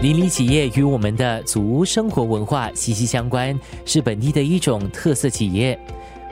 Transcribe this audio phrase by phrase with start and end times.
[0.00, 5.78] 邻里企业与我们的祖屋生活文化息息相关，是本地的一种特色企业。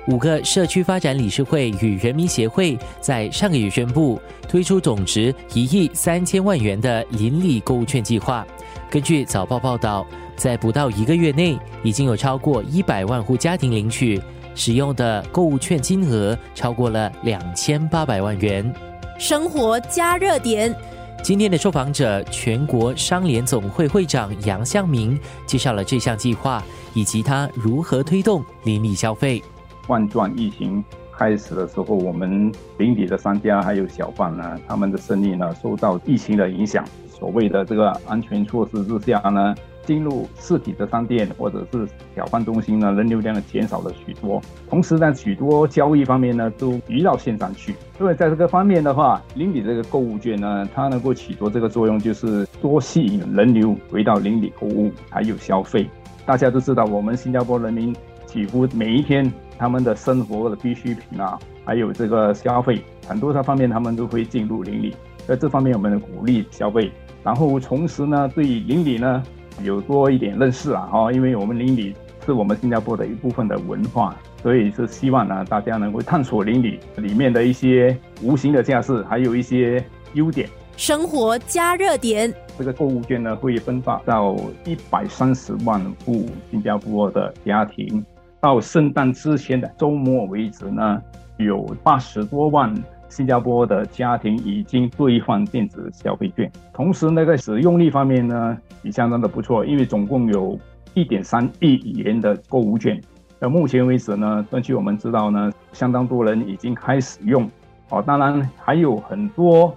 [0.06, 4.18] 五个社区发展理事会与人民协会在上个月宣布
[4.48, 8.46] 推出总值一亿三千万元的邻里购物券计划。
[8.90, 14.18] 根据早报报道，在不到一个月内，已经有超过一百万户家庭领取，
[14.54, 18.74] 使用的购物券金额超过了两千八百万元。
[19.18, 20.74] 生活加热点。
[21.22, 26.62] 今天的受访者，全国商联总会会长杨向明介绍了这项计划
[26.94, 29.42] 以及他如何推动邻里消费。
[29.86, 36.84] 冠状疫情开始的时候，我们邻里的商家还有小贩呢，他们的生意呢受到疫情的影响。
[37.10, 39.54] 所谓的这个安全措施之下呢。
[39.88, 44.38] 进入实体的商店或者是小贩中心呢，人流量呢减少了许多。
[44.68, 47.74] 同时呢，许多交易方面呢都移到线上去。
[47.96, 55.88] 所以在这个方面的话，邻里这个购物券呢，它能够起到这个作用，就是多吸引人流回到邻里购物，还有消费。
[56.26, 64.94] 大家都知道，我们新加坡人民几乎每一天他们的生活的必需品啊，还有这个消费，很多这方面他们都会进入邻里。
[65.26, 66.92] 在这方面，我们鼓励消费，
[67.24, 69.22] 然后同时呢，对邻里呢。
[69.62, 79.84] 有多一点认识啊，哈，因为我们邻里是我们新加坡的一部分的文化，所以是希望呢，大家能够探索邻里里面的一些无形的价值，还有一些
[80.14, 80.48] 优点。
[80.76, 88.04] 生活加热点，这个购物券呢会分发到一百三十万户新加坡的家庭，
[88.40, 91.02] 到圣诞之前的周末为止呢，
[91.38, 92.72] 有八十多万。
[93.08, 100.58] 新加坡的家庭已经兑换电子消费券，同时那个使用率方面呢也相当的不错，因为总共有
[100.94, 103.00] 一点三亿元的购物券。
[103.40, 107.48] 到目前为止呢，根据我们知道呢，相当多人已经开始用。
[107.90, 109.74] 哦，当然还有很多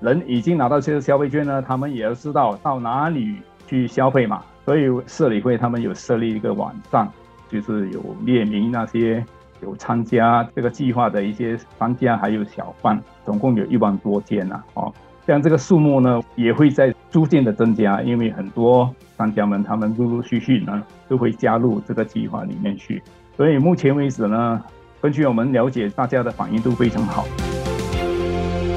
[0.00, 4.42] 人已经拿到这个消费券呢，他们也要知道到哪里去消费嘛。
[4.64, 7.08] 所以社理会他们有设立一个网站，
[7.48, 9.24] 就是有列明那些。
[9.64, 14.62] 有参加这个计划的一些商家还有小贩，总共有一万多间呐。
[14.74, 14.92] 哦，
[15.26, 23.02] 像这个数目呢，也会在逐渐的增加，因为很多商家们他们陆陆续续呢都会加入这个计划里面去。
[23.36, 24.62] 所以目前为止呢，
[25.00, 27.24] 根据我们了解，大家的反应都非常好。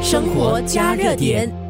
[0.01, 1.66] 生活加热点。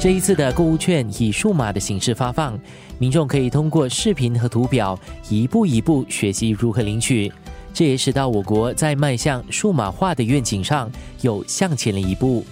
[0.00, 2.56] 这一次的购物券以数码的形式发放。
[3.00, 4.96] 民众可以通过视频和图表
[5.28, 7.32] 一步一步学习如何领取，
[7.74, 10.88] 这也使到我国在迈向数码化的愿景上
[11.22, 12.44] 又向前了一步。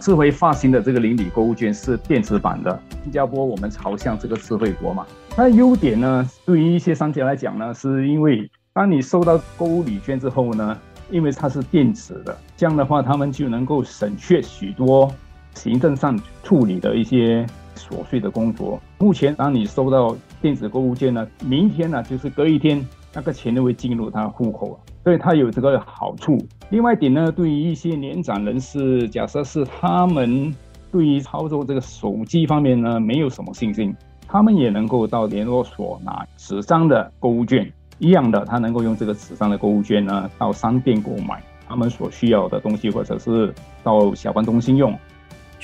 [0.00, 5.06] 智慧发行的这个邻里购物券是电子版的，新加坡我们朝向这个智慧国嘛。
[5.30, 10.76] 它的优点呢，对于一些商家来讲呢，是因为当你收到购物礼券之后呢，
[11.08, 15.12] 因为它是电子的，这样的话他们就能够省却许多
[15.54, 17.46] 行政上处理的一些。
[17.76, 18.80] 琐碎的工作。
[18.98, 22.82] 目前，当你收到电子购物券呢，明天呢，就是隔一天，
[23.12, 24.78] 那个钱就会进入他户口了。
[25.02, 26.38] 所以它有这个好处。
[26.70, 30.54] 另外一点呢，对于一些年长人士，假设是他们
[30.92, 33.94] 对于操作这个手机方面呢，没有什么信心，
[34.28, 44.96] 他们也能够到联络所拿纸张的购物券，一样的，他能够用这个纸张的购物券呢，到商店购买他们所需要的东西，或者是到小贩中心用。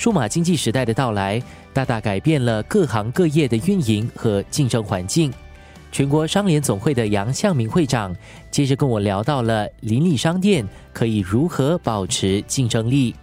[0.01, 1.43] 数码经济时代的到来，
[1.75, 5.31] 大大改变了各行各业的运营和竞争环境。
[5.93, 8.17] 全国商联总会的杨向明会长
[8.51, 13.15] 接着跟我聊到了邻里商店可以如何保持竞争力。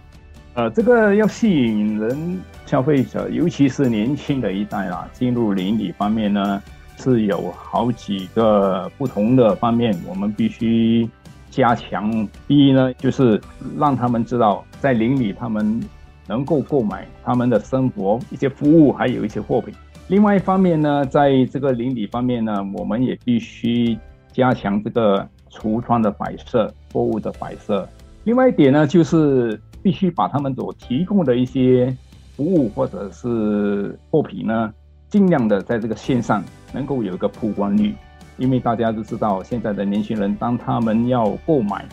[0.54, 6.62] 呃，这个要吸引人消费者，尤其是年轻的一代啦，进入邻里方面呢，
[6.96, 11.10] 是有好几个不同的方面，我们必须
[11.50, 12.08] 加强。
[12.46, 13.40] 第一呢，就是
[13.76, 15.82] 让他们知道在邻里他们。
[16.28, 19.74] 能够购买他们的生活一些服务，还有一些货品。
[20.08, 23.98] 另外一方面呢，在这个邻里方面呢，我们也必须
[24.30, 27.88] 加强这个橱窗的摆设、货物的摆设。
[28.24, 31.94] 另外一点呢，就是必须把他们所提供的一些
[32.36, 34.72] 服务或者是货品呢，
[35.08, 37.94] 尽量的在这个线上能够有一个曝光率。
[38.36, 41.84] 因为大家都知道，现在的年轻人当他们要购买。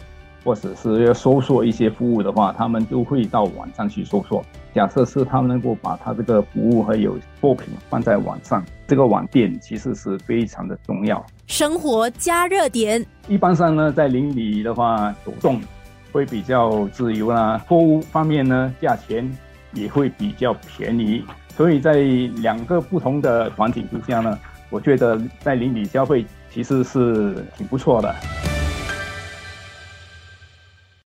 [0.46, 4.46] 或者是要搜索一些服务的话，他们都会到网上去搜索。
[4.76, 11.26] 假设是他们能够把他这个服务还有货品放在网上，这个网店其实是非常的重要。
[11.48, 15.60] 生活加热点，一般上呢，在邻里的话，走动
[16.12, 19.28] 会比较自由啦，货物方面呢，价钱
[19.74, 21.24] 也会比较便宜。
[21.58, 21.96] 所以在
[22.42, 24.38] 两个不同的环境之下呢，
[24.70, 28.14] 我觉得在邻里消费其实是挺不错的。